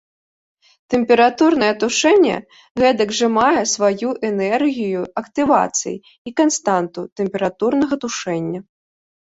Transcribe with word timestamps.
Тэмпературнае 0.93 1.67
тушэнне 1.83 2.37
гэтак 2.81 3.09
жа 3.19 3.27
мае 3.35 3.63
сваю 3.73 4.09
энергію 4.31 5.01
актывацыі 5.23 5.95
і 6.31 6.37
канстанту 6.43 7.01
тэмпературнага 7.21 7.95
тушэння. 8.07 8.59